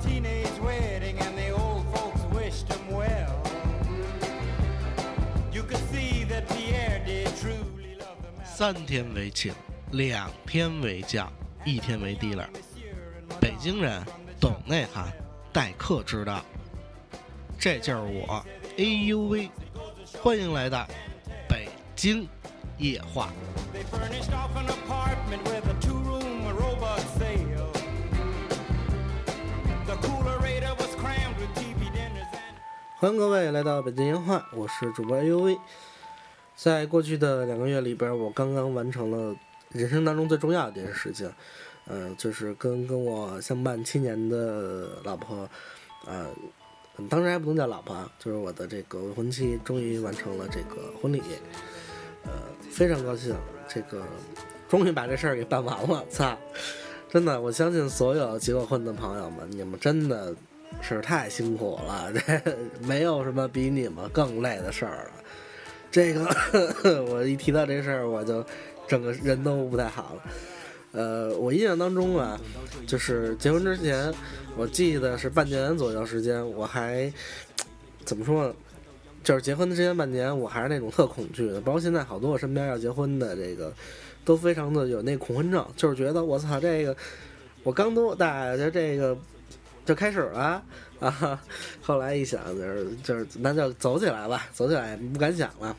[0.00, 3.34] teenage wedding and the old folks wished him well.
[5.52, 8.46] You could see that Pierre did truly love the man.
[8.46, 9.52] 三天为请，
[9.92, 11.32] 两天为将，
[11.64, 12.48] 一天为提了。
[13.40, 14.02] 北京人
[14.40, 15.12] 懂内涵，
[15.52, 16.44] 待客之道。
[17.58, 18.44] 这就是我
[18.76, 19.50] ，A U V，
[20.22, 20.86] 欢迎来到
[21.48, 22.28] 北京
[22.78, 23.32] 夜话。
[33.00, 35.56] 欢迎各位来到北京夜话，我是主播 A U V。
[36.56, 39.36] 在过去的两个月里边，我刚刚完成了
[39.68, 41.32] 人生当中最重要的一件事情，
[41.86, 45.48] 呃，就是跟跟我相伴七年的老婆，
[46.06, 46.26] 呃，
[47.08, 51.22] 当时还不能叫老婆，就是我的这个未婚妻，终于完成了这个婚礼，
[52.24, 52.32] 呃，
[52.68, 53.32] 非常高兴，
[53.68, 54.02] 这个
[54.68, 56.36] 终于把这事儿给办完了，操！
[57.08, 60.34] 真的，我相信所有结过婚的朋友们，你们真的
[60.80, 62.42] 是太辛苦了，这
[62.86, 65.10] 没有什么比你们更累的事儿了。
[65.90, 66.26] 这个
[67.10, 68.44] 我一提到这事儿，我就
[68.86, 70.22] 整个人都不太好了。
[70.92, 72.40] 呃，我印象当中啊，
[72.86, 74.12] 就是结婚之前，
[74.56, 77.12] 我记得是半年左右时间，我还
[78.04, 78.54] 怎么说呢？
[79.22, 83.70] 就是结婚的之前半年，我还是那种特恐惧的，包括现在好多我身边要结婚的这个，
[84.24, 86.96] 都非常的有那恐婚症，就是觉得我操这个，
[87.62, 89.16] 我刚多大就这个
[89.88, 90.62] 就开始了
[91.00, 91.42] 啊！
[91.80, 95.74] 后来一想，就是就是那就走起来吧，走起来不敢想了。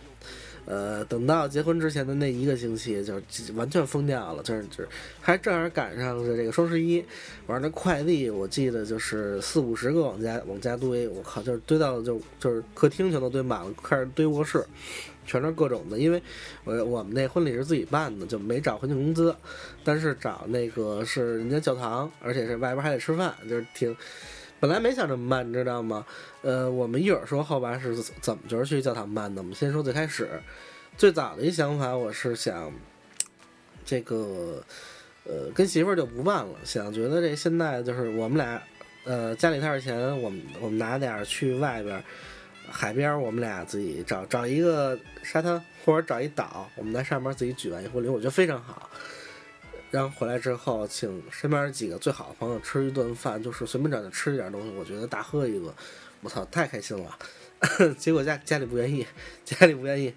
[0.65, 3.21] 呃，等到结婚之前的那一个星期，就
[3.53, 4.89] 完全疯掉了，就是就是
[5.21, 7.05] 还正好赶上是这个双十一，
[7.45, 14.65] 完了快递我记得就是四五十个往家往家堆，我靠，就是堆到就就是客厅全都堆满了，开始堆卧室，
[15.29, 15.99] 全是各种的。
[15.99, 16.21] 因为
[16.63, 19.35] 我我们那婚礼是自己办的，就没找婚庆公司，
[19.83, 23.95] 但是找那个是人家教堂，而且是外边还得吃饭，就是挺。
[24.61, 26.05] 本来没想这么办，你知道吗？
[26.41, 29.41] 呃，我们一会儿说后边是怎么就是去教堂办的。
[29.41, 30.27] 我们先说最开始，
[30.97, 32.69] 最早的一想法，我是想
[33.85, 34.61] 这个
[35.23, 38.61] 呃跟媳妇儿就不办了，想觉得这现在就是我们俩
[39.05, 42.03] 呃家里头钱，我们我们拿点儿去外边
[42.71, 48.89] 海边，我们俩自己找找一个沙滩或者找一岛，我们在上面自己举办一婚礼，我觉得非常好。
[49.91, 55.73] 然后回来之后，请身边几个最好的朋友吃一顿饭，就是随便找点吃一点东西，我觉得大喝一顿，
[56.21, 57.17] 我操，太开心了。
[57.97, 59.05] 结果家家里不愿意，
[59.43, 60.13] 家里不愿意。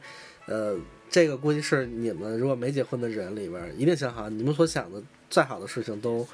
[0.47, 6.27] 呃，这个估计是你们如果没结婚的人里边一定想好，你们所想的再好的事情都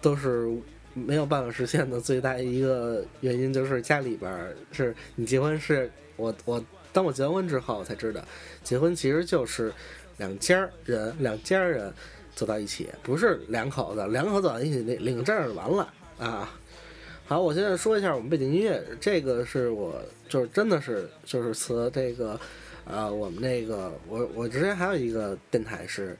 [0.00, 0.50] 都是
[0.94, 2.00] 没有办法实现的。
[2.00, 8.20] 最大一个原因就是家里边是你结婚是我我当我结完婚之后我才知道，
[8.62, 9.72] 结婚其实就是
[10.18, 11.92] 两家人两家人。
[12.32, 16.48] 走到一起，不是两口子，两口子走到一起领领证就完了啊。
[17.26, 22.40] 好，我现在说一下我们背景音乐，这个是我就是真的是就是词这个，
[22.86, 26.16] 呃，我们那个我我之前还有一个电台是，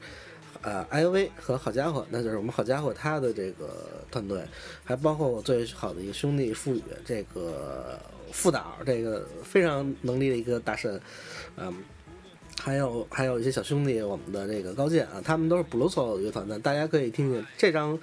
[0.61, 3.69] 呃，I O V 和好家伙，那就是我们好家伙他的这个
[4.11, 4.43] 团队，
[4.83, 7.99] 还包括我最好的一个兄弟付宇，这个
[8.31, 10.99] 副导，这个非常能力的一个大神，
[11.57, 11.73] 嗯。
[12.59, 17.97] 还有还有一些小兄弟，我们的这个高健啊，他们都是布鲁索乐团的，大家可以听听这张，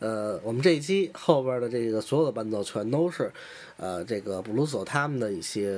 [0.00, 3.30] 呃，我们这一期后边的这个所有的伴奏全都是，
[3.76, 5.70] 呃，这个布鲁索他们的一些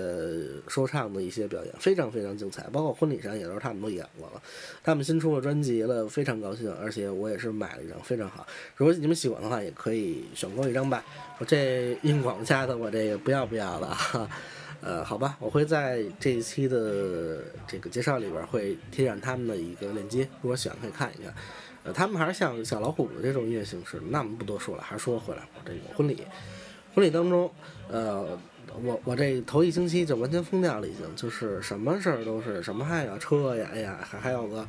[0.68, 4.40] 说唱的一些表演，非常非常精彩，包括婚礼上也都是他们都演过了。
[4.84, 8.46] 他们新出了专辑了，非常高兴，而且我也是买了一张，非常好。
[8.76, 11.04] 如果你们喜欢的话，也可以选购一张吧。
[11.38, 14.28] 我这硬广加的，我这个不要不要的。
[14.82, 21.34] 呃，好吧，我会在这一期的这个介绍里边会贴上他们的一个链接，如果喜欢可以看一看。
[21.84, 26.18] 呃，他们还是像小老虎的这种音乐形式，那我们不多说了，还是说回来，我这个婚礼，
[26.94, 27.50] 婚礼当中，
[27.88, 28.38] 呃，
[28.82, 34.66] 我我这头一星期就完全疯掉了，已经就是什么事儿都是什么还有车呀，哎呀，还还有个，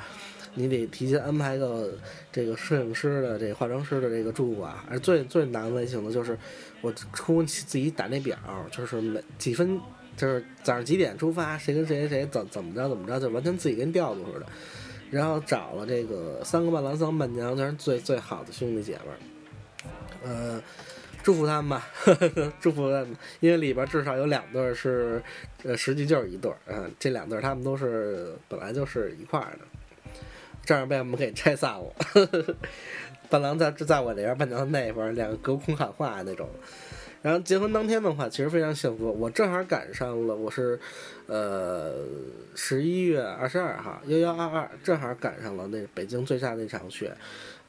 [0.55, 1.93] 你得提前安排个
[2.31, 6.37] 这个摄影师的、这个化妆师的这个住啊，而最最难为情的就是
[6.81, 8.37] 我出自己打那表，
[8.71, 9.79] 就是每几分。
[10.15, 14.45] 就是早上几点出发，谁跟谁谁怎怎么着怎么着，就完全自己跟调度似的。
[15.13, 19.17] 然后找了这个三个伴郎、三个伴娘，全是最最好的兄弟姐妹儿。
[20.23, 20.59] 呃，
[21.21, 21.87] 祝福他们吧，
[22.59, 25.21] 祝福他们，因为里边至少有两对是，
[25.63, 26.57] 呃，实际就是一对儿。
[26.65, 29.59] 嗯，这两对儿他们都是本来就是一块儿的，
[30.65, 31.93] 这样被我们给拆散了。
[33.29, 36.49] 伴郎在在我这边，伴娘那边，两个隔空喊话那种。
[37.23, 39.09] 然后结婚当天的话，其实非常幸福。
[39.09, 40.77] 我正好赶上了，我是，
[41.25, 42.03] 呃，
[42.53, 47.15] 十一月二十二号，幺幺二二，正好赶上了那北京最大那场雪，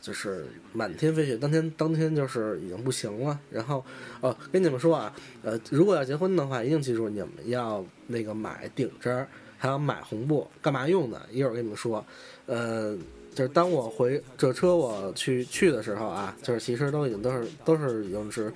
[0.00, 3.38] 就是满天飞雪，当天当天就是已经不行了。
[3.48, 3.84] 然后
[4.20, 5.14] 哦，跟你们说啊，
[5.44, 9.24] 呃，如果要结婚的话，一定记住你们要那个买顶针，
[9.56, 11.22] 还要买红布，干嘛用的？
[11.30, 12.04] 一会儿跟你们说。
[12.46, 12.92] 呃，
[13.32, 18.52] 就是当我回这车我去去的时候啊，就是其实都已经都是都是已经是。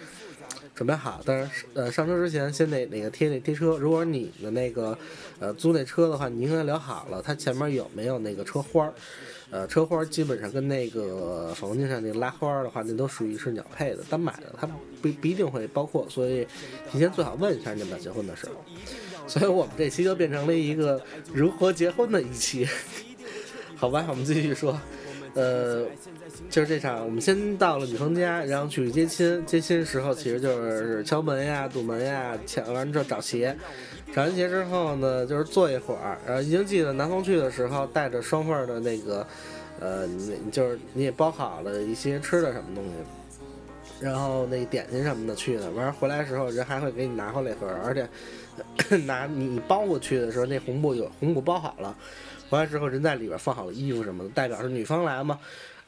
[0.78, 3.76] 准备好，但是呃，上车之前先得那个贴那贴车。
[3.76, 4.96] 如果你的那个
[5.40, 8.94] 呃租那车的话，你应该聊好了，它前面有没有那个车花儿？
[9.50, 14.68] 呃，车花基本上跟那个仿佛镜上那拉花儿的话，那都属于是鸟配的，单买的，它
[15.02, 16.46] 不不一定会包括，所以
[16.92, 18.52] 提前最好问一下你们俩结婚的事儿。
[19.26, 21.02] 所以我们这期就变成了一个
[21.34, 22.64] 如何结婚的一期，
[23.74, 24.06] 好吧？
[24.08, 24.80] 我们继续说，
[25.34, 25.86] 呃。
[26.50, 29.44] 就是这场，我们先到了女方家，然后去接亲。
[29.44, 33.56] 接亲时候其实就是敲门呀、堵门呀，抢完之后找鞋。
[34.14, 36.18] 找完鞋之后呢，就是坐一会儿。
[36.26, 39.26] 然后已经记得男方去的时候带着双份的那个，
[39.80, 42.90] 呃，你就是你也包好了一些吃的什么东西，
[44.00, 45.70] 然后那点心什么的去的。
[45.72, 51.94] 完回来的时候人还会给你拿回来一盒，而且 拿你包过去的时候那红布有红布包好了。
[52.48, 55.38] 回来之后人在里边放好了衣服什么的，代表是女方来嘛。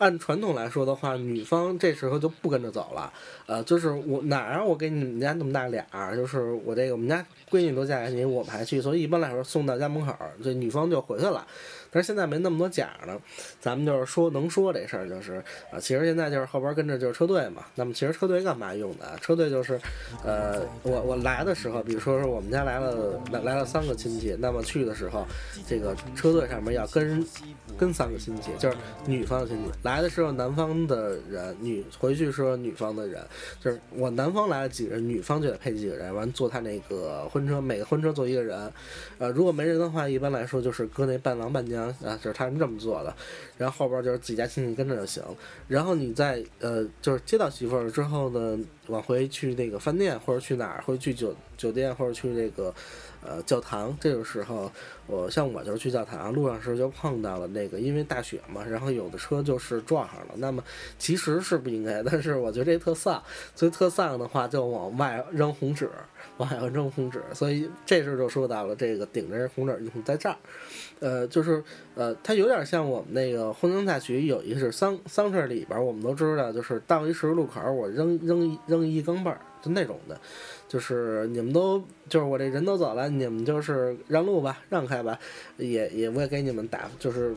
[0.01, 3.13] 按传统来说的话，女方这时候就不跟着走了，
[3.45, 11.47] 呃，就是我哪让我给你们家那么大脸儿，就是我这个我们家闺女都嫁给你，我们还去，所以一般来说送到家门口，这女方就回去了。
[11.91, 13.21] 但是现在没那么多假了，
[13.61, 17.65] 咱们就是说能说这事儿，就是啊，其实现在就是后边跟着就是车队嘛。
[17.75, 19.19] 那么其实车队干嘛用的？
[19.21, 19.81] 车队就是，
[20.25, 25.27] 呃，我我来的时候，比如说是我们家来了来来了三个亲戚，那么去的时候，
[25.67, 27.27] 这个车队上面要跟
[27.77, 28.77] 跟三个亲戚，就是
[29.07, 33.21] 女方的亲戚来的时候，男方的人女回去说女方的人，
[33.61, 38.73] 就是我男方来了几个人，女方就得配几个人，完坐他那个婚车，每个婚车坐一个人，
[39.19, 41.80] 呃，如果没人的话，一般来说就是搁那伴郎伴娘。
[41.89, 43.15] 啊，就是他们这么做的，
[43.59, 45.23] 然后后边就是自己家亲戚跟着就行。
[45.69, 52.75] 然后你在呃，就是接到媳妇儿之后呢，往回去那个饭店或者去哪儿，或者去酒酒店或者去那个
[53.23, 53.97] 呃教堂。
[54.01, 54.71] 这个时候，
[55.07, 60.35] 我像我就是去教堂，路上时候就碰到了那个，因为大雪嘛，然后有的车就是撞上了。
[60.37, 60.65] 那么
[60.99, 63.23] 其实是不应该，但是我觉得这特丧，
[63.55, 65.91] 所以特丧的话就往外扔红纸，
[66.39, 67.23] 往外扔红纸。
[67.35, 70.37] 所以这时候就说到了这个顶着红纸用在这儿。
[71.01, 71.63] 呃，就是，
[71.95, 80.19] 呃，它有点像我们那个婚丧嫁娶，有一个是丧丧事里边，我们都知道，就是到一十字路口，我扔扔一扔一钢镚儿，就那种的，
[80.69, 85.19] 就是你们都，就是我这人都走了，你们就是让路吧，让开吧，
[85.59, 87.35] 也也我也给你们打，就是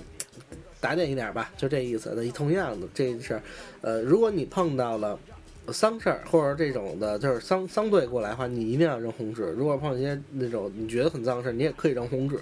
[0.79, 2.13] 打点一点吧，就这意思。
[2.15, 3.43] 那同样的这事儿，
[3.81, 5.19] 呃，如果你碰到了
[5.67, 9.43] 丧事儿或者这种的，就是丧丧队过来的话，你一定要扔红纸。
[9.57, 12.37] 如果碰见那种你觉得很脏事儿，你也可以扔红纸。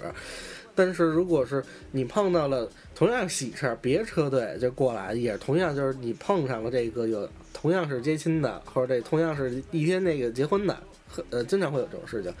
[0.74, 10.76] 但是如果是你碰到了同样喜事儿，别车队就过来，也同样就是你碰上了这个有同样是接亲的，或者这同样是一天那个结婚的，
[11.30, 12.32] 呃，经常会有这种事情。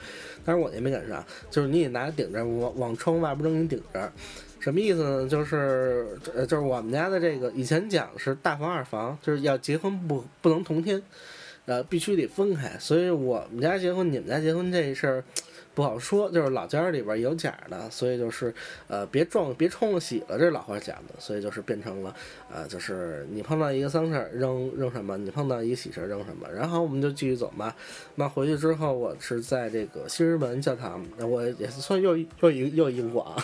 [0.44, 4.12] 但是我也没赶上，就是你得拿着顶着往往窗外边扔，你顶着，
[4.58, 5.28] 什么意思呢？
[5.28, 11.02] 就是呃，就是我们家的这个以前讲是大房二房，就是要结婚不不能同天，
[11.66, 12.76] 呃，必须得分开。
[12.78, 15.24] 所以我们家结婚，你们家结婚这事儿。
[15.74, 18.52] 不好说，就是老家里边有假的，所以就是，
[18.88, 22.14] 呃，别撞，别冲了喜了，这老话讲的，所以就是变成了，
[22.52, 27.74] 呃，就是你碰到一个丧事儿扔扔什么，你碰到一个喜事儿扔什么，然后我们就继续走嘛。
[28.16, 33.34] 那回去之后，我是在这个新日门教堂，我也算又又一又一广，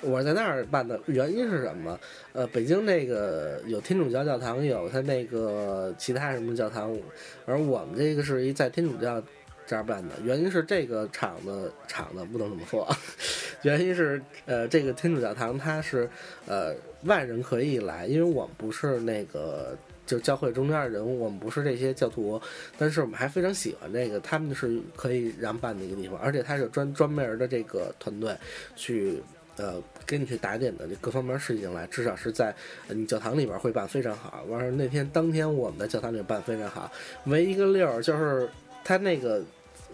[0.00, 2.00] 我在那儿办的，原因是什么？
[2.32, 6.98] 呃，北京那个有天主教教堂，有他那个其他什么教堂，
[7.44, 9.22] 而我们这个是一在天主教。
[9.66, 12.86] 这样办的原因是这个厂子厂子不能这么说，
[13.62, 16.08] 原因是呃这个天主教堂它是
[16.46, 22.40] 呃外人可以来，因为我们不是那个就教会中间的人物，我们不是这些教徒，
[22.76, 28.36] 但是我们还非常喜欢这个，他们是可以让办的一个地方，而且他是专专门的这个团队
[28.74, 29.22] 去
[29.56, 32.54] 呃给你去打点的各方面事情来，至少是在
[32.88, 34.44] 你教堂里边会办非常好。
[34.48, 36.90] 完事那天当天我们在教堂里办非常好，
[37.26, 38.48] 唯一个六儿就是。
[38.84, 39.42] 他那个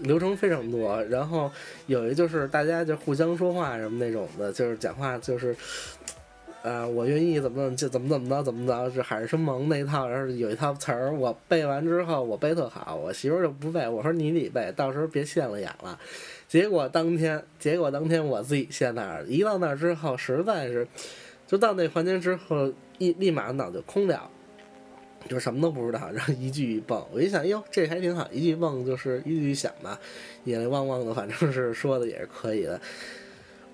[0.00, 1.50] 流程非常多，然后
[1.87, 5.54] 有一就是大家就互相说话什么那种的，就是讲话就是，
[6.62, 15.99] 呃，我愿意怎么怎么就怎么怎么着怎么着，是海誓山盟那一套，然后有一套词儿，我背完之后我背特好，我媳妇儿就不背，我说你得背，到时候别现了眼了。
[16.47, 20.87] 结果当天，结果当天我自己现那儿，一到那儿之后，实在是，
[21.47, 24.30] 就到那环节之后，一立马脑就空掉。
[25.28, 30.00] 就什么都不知道，然后一句一蹦，我一想，哟，这还挺好，一句蹦就是一句响吧，
[30.44, 32.80] 眼泪汪汪的，反正是说的也是可以的。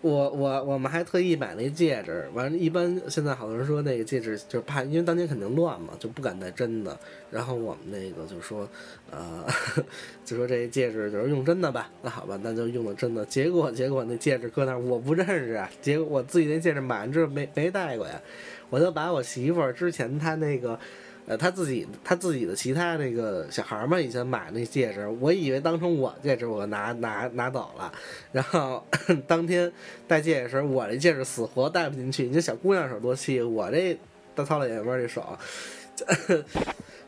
[0.01, 6.95] 我我我们还特意买那戒指，完了，一般现在好多人说那个戒指就是怕，因为当年肯定乱嘛，就不敢戴真的。
[7.31, 8.69] 然后我们那个就说，
[9.11, 9.47] 呃，
[10.23, 13.25] 就说这戒指就是用真的吧，那好吧，那就用的真的。
[13.25, 18.21] 结果结果那戒指搁那儿我不认识啊，结果我自己那戒指买完之后没没戴过呀，
[18.69, 20.79] 我就把我媳妇儿之前她那个。
[21.27, 27.91] 呃，他自己他自己的其他那个小孩儿嘛，以前买那戒指，我以为当成我戒指，我拿拿拿走了。
[28.31, 28.87] 然后
[29.27, 29.73] 当天
[30.07, 32.25] 戴戒指时，我这戒指死活戴不进去。
[32.25, 33.99] 你这小姑娘手多细，我这
[34.35, 35.39] 大糙老爷们儿这手，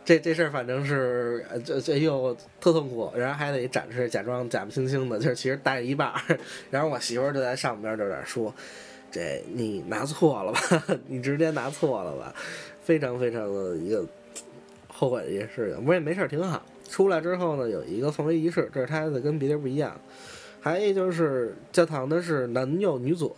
[0.02, 6.38] 这这事儿反正是这这又特痛苦，然后还得展示假装假不惺惺的，就是其实戴一半儿。
[6.70, 8.54] 然后我媳妇儿就在上边就在说
[9.12, 10.60] ：“这你拿错了吧？
[11.06, 12.34] 你直接拿错了吧？”
[12.86, 14.06] 非常非常的一个
[14.86, 16.64] 后悔的一件事情，不过也没事，挺好。
[16.88, 20.00] 出来之后呢，有一个奉为仪式，这是他的跟别地儿不一样。
[20.60, 23.36] 还有就是教堂的是男右女左，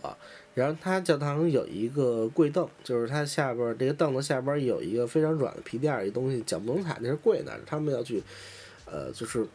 [0.53, 7.59] 然后他教堂有一个跪凳，就是它下边这个凳子下边有一个非常软的皮垫儿，一东西脚不能踩，那是跪那儿。
[7.65, 8.21] 他们要去，
[8.85, 9.47] 呃，就是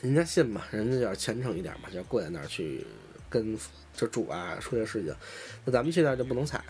[0.00, 2.84] 人家信嘛，人家要虔诚一点嘛，就要跪在那儿去
[3.30, 3.56] 跟
[3.94, 5.14] 就主啊说些事情。
[5.64, 6.60] 那咱们去那儿就不能踩。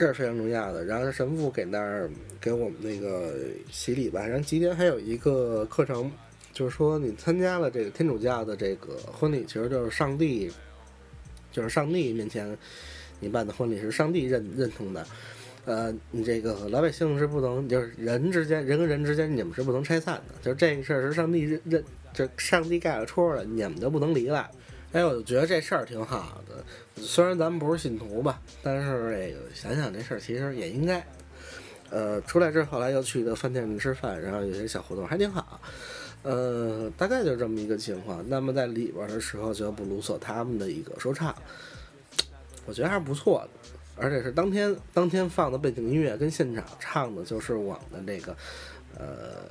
[0.00, 0.82] 这是非常重要的。
[0.82, 2.08] 然后神父给那儿
[2.40, 3.34] 给我们那个
[3.70, 4.26] 洗礼吧。
[4.26, 6.10] 然后今天还有一个课程，
[6.54, 10.50] 就是说你参加了这个天主教的这个婚礼，其实就是上帝，
[11.52, 12.56] 就是上帝面前
[13.20, 15.06] 你办的婚礼是上帝认认同的。
[15.66, 20.34] 呃，你这个老百姓是不能，就是人之间人跟人之间你们是不能拆散的。
[20.40, 24.50] 就是这个事儿是上帝认认，就上帝盖了戳了，你们就不能离了。
[24.92, 26.64] 哎，我就觉得这事儿挺好的。
[27.00, 31.04] 虽然咱们不是信徒吧，但是这个想想这事儿其实也应该。
[31.90, 35.60] 呃，出来之后，来又去的饭店吃饭，然后有些小活动还挺好。
[36.22, 38.24] 呃，大概就这么一个情况。
[38.28, 41.34] 那么在里边的时候，就布鲁索他们的一个说唱，
[42.66, 48.36] 我觉得还是不错的，而且是当天当天放的背景音乐跟现场唱的就是我们的这个，
[48.96, 49.50] 呃。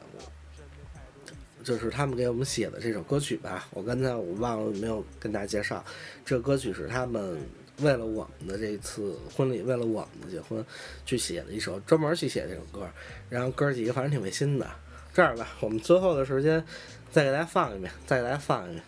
[1.63, 5.83] 就是他们给我们写的这首歌曲吧，我刚才我忘了没有跟大家介绍，
[6.25, 7.37] 这歌曲是他们
[7.81, 10.63] 为了我们的这次婚礼，为了我们的结婚
[11.05, 12.89] 去写的一首，专门去写这首歌。
[13.29, 14.65] 然后哥几个反正挺费心的。
[15.13, 16.63] 这样吧，我们最后的时间
[17.11, 18.83] 再给大家放一遍，再给大家放一遍。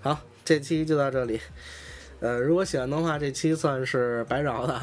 [0.00, 1.38] 好，这期就到这里。
[2.20, 4.80] 呃，如果喜欢的话，这期算是白饶的，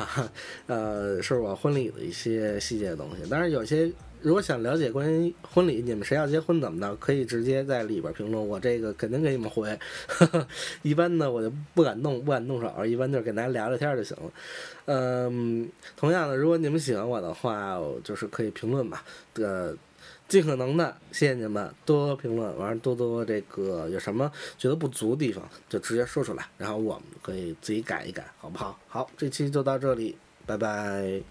[0.67, 3.27] 呃，是我婚礼的一些细节的东西。
[3.27, 3.91] 当然有些。
[4.23, 9.77] 如果想了解关于婚礼，你们谁要结婚怎么的，可以直接在里边评论，我这个肯定给你们回。
[10.07, 10.47] 呵 呵
[10.81, 14.31] 一般呢，我就不敢动，不敢动手，一般就是跟大家聊聊天就行了。
[14.85, 19.03] 嗯，同样的，如果你们喜欢我的话，就是可以评论吧。
[19.33, 19.75] 呃，
[20.29, 28.79] 尽可能的，谢谢你们多多评论，完了多多这个有什么觉得不足的地方，就直接说出来，然后我们可以自己改一改，好不好？
[28.87, 30.15] 好，这期就到这里，
[30.45, 31.21] 拜拜。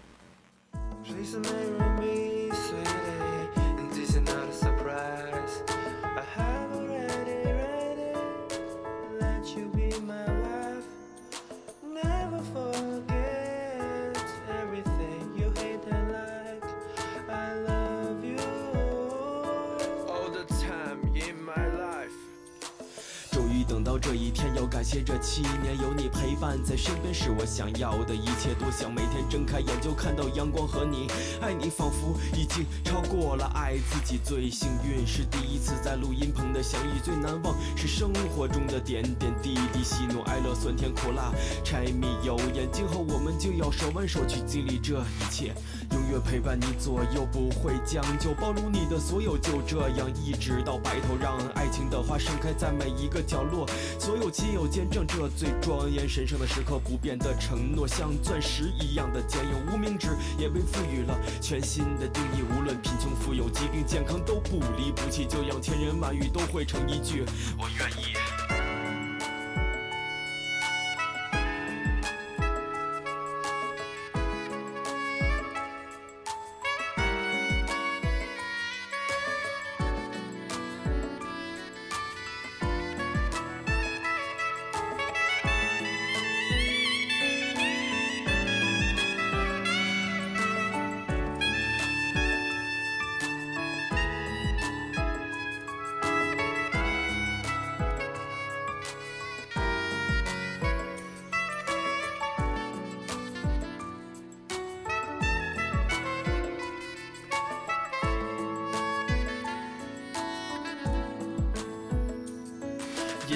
[24.83, 28.53] 感谢这七年有你陪伴在身边，是我想要的一切。
[28.59, 31.07] 多想每天睁开眼就看到阳光和你，
[31.39, 34.19] 爱你仿佛已经超过了爱自己。
[34.21, 41.31] 最幸运是第一次在录音棚的相遇，最难忘是生活中的点点滴滴，喜怒哀乐，酸甜苦辣，
[41.63, 42.67] 柴米油盐。
[42.69, 45.55] 今后我们就要手挽手去经历这一切，
[45.91, 53.65] 永远陪伴你左右，不会将就，包容你的所有，就这样一直到白头，让爱情的花盛开在每一个角落。
[53.97, 62.41] 所有亲友见证这最庄严神圣的时刻，不变的承诺像钻石一样的坚硬，无名指也被赋予了全新的定义。
[62.41, 67.23] 无论贫穷富有、疾病健康，都不离不弃，就要千言万语都汇成一句：
[67.55, 68.12] 我愿意。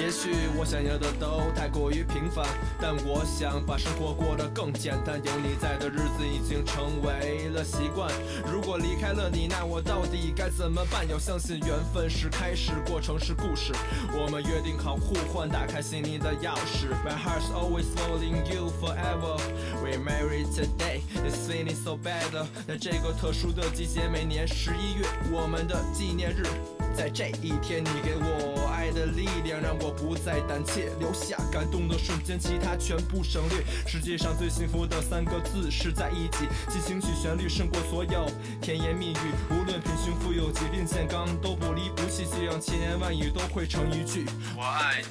[0.08, 2.46] 也许我想要的都太过于平凡，
[2.80, 5.20] 但我想把生活过得更简单。
[5.22, 8.10] 有你在的日子已经成为了习惯。
[8.50, 11.06] 如果离开了你，那我到底该怎么办？
[11.10, 13.74] 要相信缘分是开始，过程是故事。
[14.16, 16.88] 我们约定好互换，打开心灵的钥匙。
[17.04, 19.36] My heart's always following you forever.
[19.84, 22.46] We married today, it's feeling so bad.
[22.66, 26.44] 在这个特殊的季节，每年十一月，我们的纪念日。
[26.96, 28.67] 在这一天，你给我
[28.98, 33.64] 的力量，让我不再胆怯，留下感动的瞬间，其他全部省略。
[33.86, 38.26] 世界上最幸福的三个字是在一起，进行曲旋律胜过所有
[38.60, 39.32] 甜言蜜语。
[39.50, 44.26] 无论贫穷富有、疾病健康，都不离不弃，这样千言万语都汇成一句
[44.56, 45.06] 我爱你。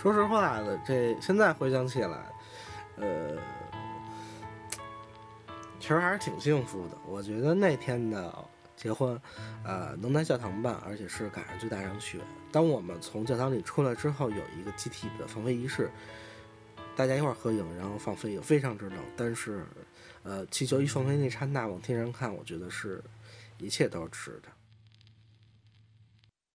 [0.00, 2.18] 说实话的，这现在回想起来，
[2.96, 3.36] 呃，
[5.78, 6.96] 其实还是挺幸福的。
[7.06, 8.34] 我觉得那天的
[8.82, 9.16] 结婚，
[9.62, 12.18] 呃，能在教堂办，而且是赶上最大场雪。
[12.50, 15.88] 当我们从教堂里出来之后，有一个集体的放飞仪式，
[16.96, 18.98] 大家一块儿合影，然后放飞，非常之冷。
[19.16, 19.64] 但是，
[20.24, 23.00] 呃，气球一放飞那刹那，往天上看，我觉得是
[23.58, 24.48] 一切都是值得。